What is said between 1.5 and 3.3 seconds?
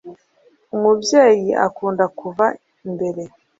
akunda kuva mbere